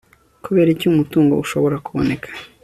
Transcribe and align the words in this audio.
kuberiki 0.43 0.83
umutungo 0.87 1.33
ushobora 1.43 1.75
kuboneka 1.85 2.29